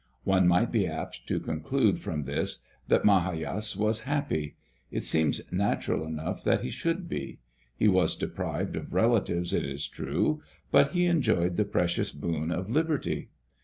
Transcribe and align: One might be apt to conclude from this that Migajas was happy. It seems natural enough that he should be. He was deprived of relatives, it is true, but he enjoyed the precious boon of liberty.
One 0.23 0.47
might 0.47 0.71
be 0.71 0.87
apt 0.87 1.27
to 1.27 1.39
conclude 1.39 1.99
from 1.99 2.23
this 2.23 2.63
that 2.87 3.03
Migajas 3.05 3.77
was 3.77 3.99
happy. 4.01 4.55
It 4.89 5.03
seems 5.03 5.41
natural 5.53 6.07
enough 6.07 6.43
that 6.43 6.61
he 6.61 6.71
should 6.71 7.07
be. 7.07 7.37
He 7.77 7.87
was 7.87 8.15
deprived 8.15 8.75
of 8.75 8.95
relatives, 8.95 9.53
it 9.53 9.63
is 9.63 9.87
true, 9.87 10.41
but 10.71 10.93
he 10.93 11.05
enjoyed 11.05 11.55
the 11.55 11.65
precious 11.65 12.11
boon 12.11 12.49
of 12.51 12.67
liberty. 12.67 13.29